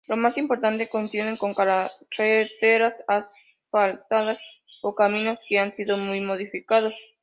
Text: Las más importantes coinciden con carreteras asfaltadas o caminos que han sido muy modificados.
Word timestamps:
Las 0.07 0.17
más 0.17 0.35
importantes 0.39 0.89
coinciden 0.89 1.37
con 1.37 1.53
carreteras 1.53 3.03
asfaltadas 3.07 4.39
o 4.81 4.95
caminos 4.95 5.37
que 5.47 5.59
han 5.59 5.75
sido 5.75 5.95
muy 5.95 6.21
modificados. 6.21 6.95